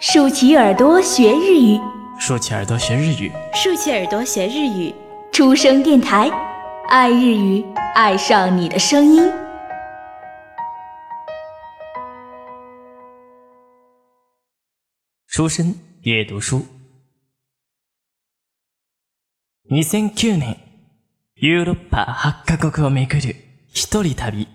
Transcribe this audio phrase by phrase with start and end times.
[0.00, 1.80] 竖起耳朵学日语，
[2.18, 4.94] 竖起耳朵学日语，竖起耳朵学日语。
[5.32, 6.30] 出生电台，
[6.88, 7.64] 爱日语，
[7.94, 9.30] 爱上你的声音。
[15.26, 16.64] 书生阅读书。
[19.68, 20.56] 2009年、
[21.34, 23.36] ヨーロッパ8カ国を巡る
[23.74, 24.46] 一人旅。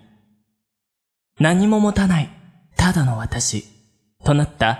[1.39, 2.29] 何も持たない、
[2.75, 3.65] ただの私、
[4.23, 4.79] となった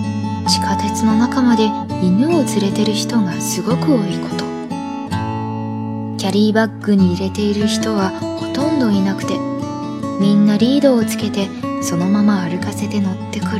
[0.51, 1.67] 地下鉄の中まで
[2.03, 4.43] 犬を連れてる人がすごく多いこと。
[6.17, 9.35] キャリーバッグに入れている人はほとんどいなくて
[10.19, 11.47] みんなリードをつけて
[11.81, 13.59] そのまま歩かせて乗ってくる。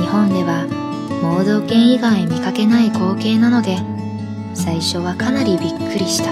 [0.00, 0.68] 日本では
[1.20, 3.76] 盲導犬以外見かけない光景なので
[4.54, 6.30] 最初はかなりびっくりした。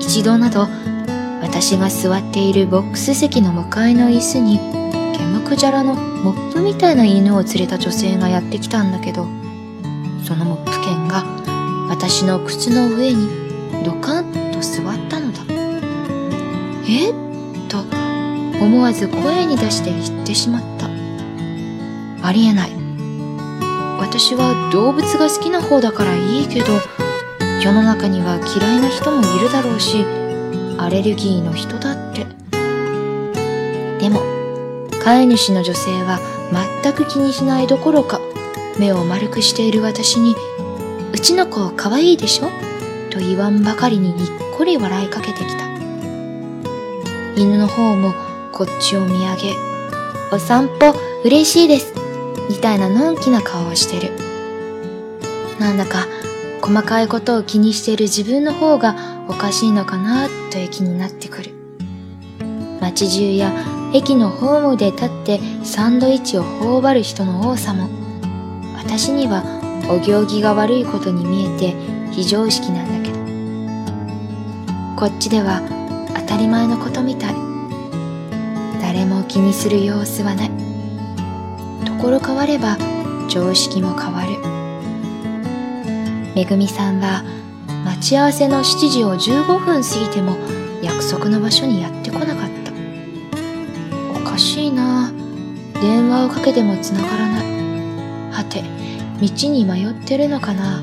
[0.00, 0.66] 一度など
[1.42, 4.83] 私が座っているボックス席の向かいの椅子に
[5.44, 9.26] クジャラのモップみたいな犬を連れた女性がやってきたんだけど
[10.24, 11.24] そのモップ犬が
[11.88, 13.28] 私の靴の上に
[13.84, 15.42] ドカンと座ったのだ。
[16.88, 17.12] え？
[17.68, 17.78] と
[18.64, 20.88] 思わず声に出して言ってしまった。
[22.26, 22.70] ありえない。
[24.00, 26.66] 私は動物が好きな方だからいいけど
[27.62, 30.04] 世の中には嫌いな人もいるだろうし
[30.78, 32.26] アレルギーの人だって。
[34.00, 34.20] でも
[35.04, 36.18] 飼い主の女性は
[36.82, 38.20] 全く気にしないどころか
[38.78, 40.34] 目を丸くしている私に
[41.12, 42.48] 「うちの子可愛いでしょ?」
[43.12, 44.26] と言わんばかりににっ
[44.56, 45.64] こり笑いかけてきた。
[47.36, 48.14] 犬の方も
[48.52, 49.54] こっちを見上げ
[50.32, 50.94] 「お散歩
[51.24, 51.92] 嬉しいです」
[52.48, 54.12] みたいなのんきな顔をしてる。
[55.58, 56.06] なんだか
[56.62, 58.96] 細かいことを気にしている自分の方が
[59.28, 61.54] おかしいのかなという気になってくる。
[62.80, 63.52] 街中や
[63.94, 67.88] 駅のホームで立ってサンドイッチを頬張る人の多さも
[68.76, 69.44] 私には
[69.88, 71.74] お行儀が悪いことに見えて
[72.10, 73.24] 非常識なんだけど。
[74.96, 75.62] こっちでは
[76.16, 77.34] 当たり前のことみたい。
[78.80, 80.50] 誰も気にする様子はない。
[81.84, 82.76] ところ変われば
[83.28, 84.38] 常識も変わる。
[86.34, 87.22] めぐみさんは
[87.84, 90.36] 待ち合わせの7時を15分過ぎても
[90.82, 92.63] 約束の場所にやってこなかった。
[94.34, 95.12] かしいな。
[95.74, 98.32] 電話をかけても繋がらない。
[98.32, 98.64] はて
[99.24, 100.82] 道に迷ってるのかな。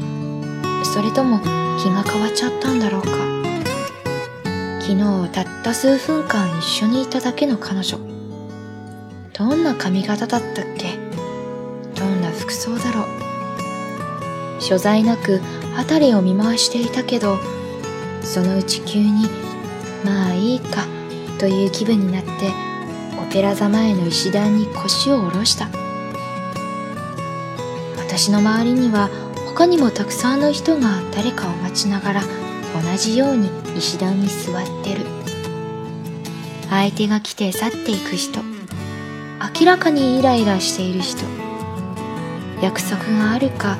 [0.85, 1.39] それとも
[1.77, 3.09] 気が変わっちゃったんだろうか。
[4.79, 7.97] 昨日たった数分間一緒にいただけの彼女。
[9.33, 10.97] どんな髪型だったっけ？
[11.99, 14.61] どんな服装だろう。
[14.61, 15.41] 所在なく
[15.75, 17.37] 辺りを見回していたけど
[18.21, 19.27] そのうち急に
[20.05, 20.85] まあいいか
[21.37, 22.70] という気分になって
[23.31, 25.69] ペラ座前の石段に腰を下ろした。
[27.97, 29.09] 私の周りには
[29.47, 35.05] 他にもたくさんの人が誰かを待ちながら同じように石段に座ってる。
[36.69, 38.41] 相手が来て去っていく人。
[39.59, 41.23] 明らかにイライラしている人。
[42.61, 43.77] 約束があるか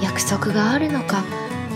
[0.00, 1.24] 約束があるのか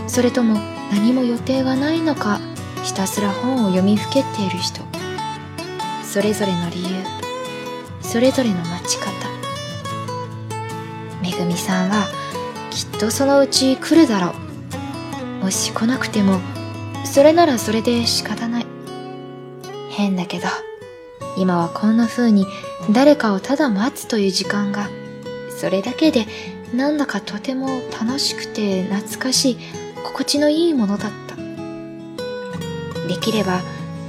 [0.07, 0.55] それとも
[0.93, 2.39] 何も予定がないのか
[2.85, 5.00] ひたすら本を読みふけっている人。
[6.13, 7.05] それぞれの理由
[8.03, 9.07] それぞれの待ち方。
[11.23, 12.09] めぐみさんは
[12.73, 14.35] きっとそのうち来るだろ
[15.41, 15.45] う。
[15.45, 16.41] もし来なくても
[17.05, 18.67] それならそれで仕方ない。
[19.91, 20.49] 変だけど
[21.37, 22.45] 今はこんな風に
[22.91, 24.89] 誰かをただ待つという時間が
[25.57, 26.27] それだけで
[26.75, 27.69] なんだかとても
[28.01, 29.59] 楽しくて懐かしい
[30.03, 31.37] 心地のいいものだった。
[33.07, 33.61] できれば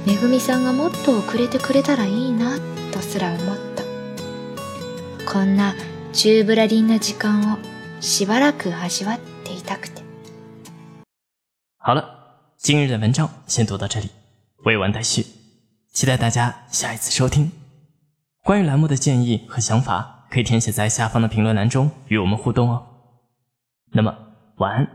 [0.06, 2.58] めぐみさんがもっと遅れてくれたらいいな
[2.92, 3.84] とすら思った
[5.32, 5.74] こんな
[6.12, 7.58] 中ぶらりんな時間を
[8.00, 10.02] しばらく味わっていたくて
[11.78, 12.04] 好了，
[12.58, 14.10] 今日的文章先读到这里，
[14.64, 15.24] 未完待续，
[15.92, 17.50] 期待大家下一次收听。
[18.44, 22.86] 关于栏目的建议和想法，可以填写在下方的评论栏中与我们互动哦。
[23.92, 24.16] 那么
[24.56, 24.88] 晚安，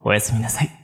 [0.00, 0.83] おやすみなさい。